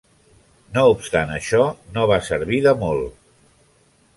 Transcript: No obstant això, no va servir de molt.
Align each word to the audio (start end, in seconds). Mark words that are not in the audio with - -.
No 0.77 0.85
obstant 0.93 1.33
això, 1.35 1.67
no 1.99 2.07
va 2.13 2.17
servir 2.31 2.63
de 2.69 2.77
molt. 2.81 3.21